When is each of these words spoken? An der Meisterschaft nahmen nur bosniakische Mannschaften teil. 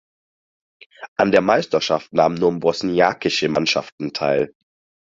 An 1.15 1.31
der 1.31 1.41
Meisterschaft 1.41 2.11
nahmen 2.11 2.37
nur 2.39 2.51
bosniakische 2.59 3.49
Mannschaften 3.49 4.13
teil. 4.13 4.51